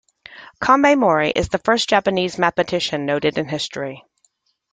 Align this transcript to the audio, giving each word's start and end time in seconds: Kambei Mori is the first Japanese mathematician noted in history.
Kambei 0.59 0.97
Mori 0.97 1.29
is 1.29 1.49
the 1.49 1.59
first 1.59 1.87
Japanese 1.87 2.39
mathematician 2.39 3.05
noted 3.05 3.37
in 3.37 3.47
history. 3.47 4.03